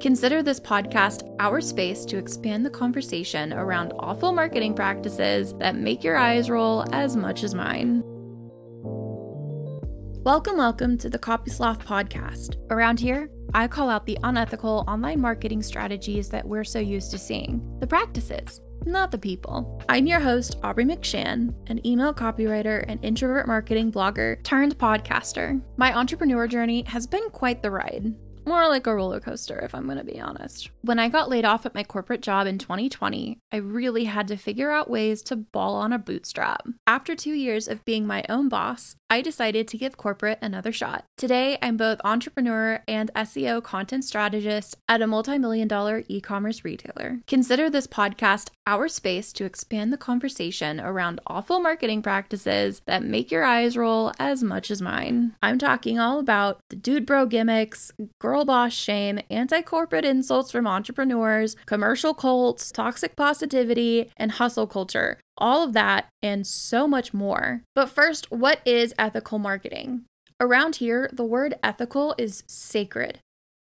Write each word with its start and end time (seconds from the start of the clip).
Consider 0.00 0.44
this 0.44 0.60
podcast 0.60 1.28
our 1.40 1.60
space 1.60 2.04
to 2.04 2.18
expand 2.18 2.64
the 2.64 2.70
conversation 2.70 3.52
around 3.52 3.92
awful 3.98 4.30
marketing 4.30 4.72
practices 4.72 5.54
that 5.54 5.74
make 5.74 6.04
your 6.04 6.16
eyes 6.16 6.48
roll 6.48 6.84
as 6.94 7.16
much 7.16 7.42
as 7.42 7.52
mine. 7.52 8.04
Welcome, 10.22 10.56
welcome 10.56 10.98
to 10.98 11.10
the 11.10 11.18
Copy 11.18 11.50
Sloth 11.50 11.84
podcast. 11.84 12.54
Around 12.70 13.00
here, 13.00 13.28
I 13.54 13.66
call 13.66 13.90
out 13.90 14.06
the 14.06 14.18
unethical 14.22 14.84
online 14.86 15.20
marketing 15.20 15.64
strategies 15.64 16.28
that 16.28 16.46
we're 16.46 16.62
so 16.62 16.78
used 16.78 17.10
to 17.10 17.18
seeing, 17.18 17.60
the 17.80 17.86
practices, 17.88 18.60
not 18.86 19.10
the 19.10 19.18
people. 19.18 19.82
I'm 19.88 20.06
your 20.06 20.20
host, 20.20 20.58
Aubrey 20.62 20.84
McShan, 20.84 21.52
an 21.66 21.84
email 21.84 22.14
copywriter 22.14 22.84
and 22.86 23.04
introvert 23.04 23.48
marketing 23.48 23.90
blogger 23.90 24.40
turned 24.44 24.78
podcaster. 24.78 25.60
My 25.76 25.92
entrepreneur 25.92 26.46
journey 26.46 26.84
has 26.86 27.04
been 27.04 27.28
quite 27.30 27.64
the 27.64 27.72
ride. 27.72 28.14
More 28.48 28.66
like 28.66 28.86
a 28.86 28.94
roller 28.94 29.20
coaster, 29.20 29.58
if 29.58 29.74
I'm 29.74 29.84
going 29.84 29.98
to 29.98 30.04
be 30.04 30.18
honest. 30.18 30.70
When 30.80 30.98
I 30.98 31.10
got 31.10 31.28
laid 31.28 31.44
off 31.44 31.66
at 31.66 31.74
my 31.74 31.84
corporate 31.84 32.22
job 32.22 32.46
in 32.46 32.56
2020, 32.56 33.38
I 33.52 33.56
really 33.58 34.04
had 34.04 34.26
to 34.28 34.38
figure 34.38 34.70
out 34.70 34.88
ways 34.88 35.20
to 35.24 35.36
ball 35.36 35.74
on 35.74 35.92
a 35.92 35.98
bootstrap. 35.98 36.66
After 36.86 37.14
two 37.14 37.34
years 37.34 37.68
of 37.68 37.84
being 37.84 38.06
my 38.06 38.24
own 38.26 38.48
boss, 38.48 38.96
I 39.10 39.22
decided 39.22 39.68
to 39.68 39.78
give 39.78 39.96
corporate 39.96 40.38
another 40.42 40.72
shot. 40.72 41.04
Today, 41.16 41.56
I'm 41.62 41.76
both 41.76 42.00
entrepreneur 42.04 42.82
and 42.86 43.10
SEO 43.14 43.62
content 43.62 44.04
strategist 44.04 44.76
at 44.88 45.02
a 45.02 45.06
multi 45.06 45.38
million 45.38 45.66
dollar 45.66 46.04
e 46.08 46.20
commerce 46.20 46.64
retailer. 46.64 47.20
Consider 47.26 47.70
this 47.70 47.86
podcast 47.86 48.50
our 48.66 48.86
space 48.86 49.32
to 49.32 49.46
expand 49.46 49.92
the 49.92 49.96
conversation 49.96 50.78
around 50.78 51.20
awful 51.26 51.58
marketing 51.58 52.02
practices 52.02 52.82
that 52.86 53.02
make 53.02 53.30
your 53.30 53.44
eyes 53.44 53.78
roll 53.78 54.12
as 54.18 54.42
much 54.42 54.70
as 54.70 54.82
mine. 54.82 55.34
I'm 55.42 55.58
talking 55.58 55.98
all 55.98 56.18
about 56.18 56.60
the 56.68 56.76
dude 56.76 57.06
bro 57.06 57.24
gimmicks, 57.24 57.90
girl 58.18 58.37
girl 58.38 58.44
boss 58.44 58.72
shame, 58.72 59.18
anti 59.30 59.62
corporate 59.62 60.04
insults 60.04 60.52
from 60.52 60.64
entrepreneurs, 60.64 61.56
commercial 61.66 62.14
cults, 62.14 62.70
toxic 62.70 63.16
positivity, 63.16 64.12
and 64.16 64.30
hustle 64.32 64.68
culture. 64.68 65.18
All 65.38 65.64
of 65.64 65.72
that 65.72 66.06
and 66.22 66.46
so 66.46 66.86
much 66.86 67.12
more. 67.12 67.62
But 67.74 67.88
first, 67.88 68.30
what 68.30 68.60
is 68.64 68.94
ethical 68.96 69.40
marketing? 69.40 70.04
Around 70.40 70.76
here, 70.76 71.10
the 71.12 71.24
word 71.24 71.58
ethical 71.64 72.14
is 72.16 72.44
sacred. 72.46 73.18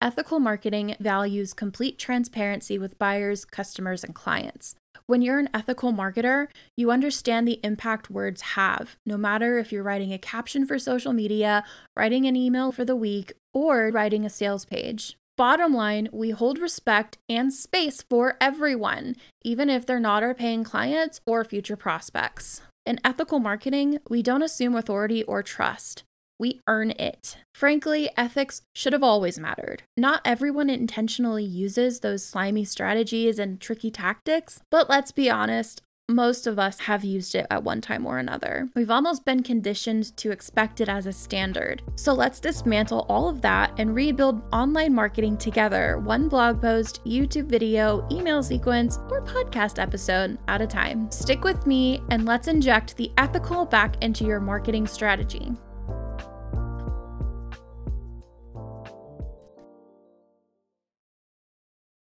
Ethical 0.00 0.38
marketing 0.38 0.96
values 0.98 1.52
complete 1.52 1.98
transparency 1.98 2.78
with 2.78 2.98
buyers, 2.98 3.44
customers, 3.44 4.02
and 4.02 4.14
clients. 4.14 4.76
When 5.06 5.20
you're 5.20 5.38
an 5.38 5.50
ethical 5.52 5.92
marketer, 5.92 6.48
you 6.76 6.90
understand 6.90 7.46
the 7.46 7.60
impact 7.62 8.10
words 8.10 8.40
have, 8.40 8.96
no 9.04 9.18
matter 9.18 9.58
if 9.58 9.72
you're 9.72 9.82
writing 9.82 10.14
a 10.14 10.18
caption 10.18 10.66
for 10.66 10.78
social 10.78 11.12
media, 11.12 11.64
writing 11.94 12.24
an 12.24 12.36
email 12.36 12.72
for 12.72 12.86
the 12.86 12.96
week, 12.96 13.34
or 13.54 13.90
writing 13.90 14.26
a 14.26 14.30
sales 14.30 14.64
page. 14.64 15.16
Bottom 15.36 15.74
line, 15.74 16.08
we 16.12 16.30
hold 16.30 16.58
respect 16.58 17.18
and 17.28 17.52
space 17.52 18.02
for 18.02 18.36
everyone, 18.40 19.16
even 19.42 19.70
if 19.70 19.86
they're 19.86 19.98
not 19.98 20.22
our 20.22 20.34
paying 20.34 20.62
clients 20.62 21.20
or 21.26 21.44
future 21.44 21.76
prospects. 21.76 22.60
In 22.86 23.00
ethical 23.02 23.38
marketing, 23.38 23.98
we 24.08 24.22
don't 24.22 24.42
assume 24.42 24.76
authority 24.76 25.24
or 25.24 25.42
trust. 25.42 26.04
We 26.38 26.60
earn 26.68 26.90
it. 26.92 27.38
Frankly, 27.54 28.10
ethics 28.16 28.62
should 28.74 28.92
have 28.92 29.02
always 29.02 29.38
mattered. 29.38 29.84
Not 29.96 30.20
everyone 30.24 30.68
intentionally 30.68 31.44
uses 31.44 32.00
those 32.00 32.24
slimy 32.24 32.64
strategies 32.64 33.38
and 33.38 33.60
tricky 33.60 33.90
tactics, 33.90 34.60
but 34.70 34.90
let's 34.90 35.12
be 35.12 35.30
honest, 35.30 35.80
most 36.08 36.46
of 36.46 36.58
us 36.58 36.80
have 36.80 37.02
used 37.02 37.34
it 37.34 37.46
at 37.50 37.64
one 37.64 37.80
time 37.80 38.04
or 38.06 38.18
another. 38.18 38.68
We've 38.76 38.90
almost 38.90 39.24
been 39.24 39.42
conditioned 39.42 40.14
to 40.18 40.30
expect 40.30 40.80
it 40.80 40.88
as 40.88 41.06
a 41.06 41.12
standard. 41.12 41.82
So 41.96 42.12
let's 42.12 42.40
dismantle 42.40 43.06
all 43.08 43.28
of 43.28 43.40
that 43.40 43.72
and 43.78 43.94
rebuild 43.94 44.42
online 44.52 44.94
marketing 44.94 45.38
together, 45.38 45.98
one 45.98 46.28
blog 46.28 46.60
post, 46.60 47.02
YouTube 47.04 47.46
video, 47.46 48.06
email 48.12 48.42
sequence, 48.42 48.98
or 49.10 49.24
podcast 49.24 49.80
episode 49.82 50.38
at 50.46 50.60
a 50.60 50.66
time. 50.66 51.10
Stick 51.10 51.42
with 51.42 51.66
me 51.66 52.02
and 52.10 52.26
let's 52.26 52.48
inject 52.48 52.96
the 52.96 53.10
ethical 53.16 53.64
back 53.64 54.02
into 54.02 54.24
your 54.24 54.40
marketing 54.40 54.86
strategy. 54.86 55.52